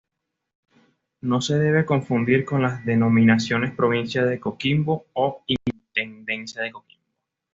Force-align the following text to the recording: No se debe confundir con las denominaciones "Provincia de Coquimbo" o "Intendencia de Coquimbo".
No 1.21 1.41
se 1.41 1.59
debe 1.59 1.85
confundir 1.85 2.43
con 2.43 2.63
las 2.63 2.83
denominaciones 2.85 3.75
"Provincia 3.75 4.25
de 4.25 4.39
Coquimbo" 4.39 5.05
o 5.13 5.43
"Intendencia 5.45 6.63
de 6.63 6.71
Coquimbo". 6.71 7.03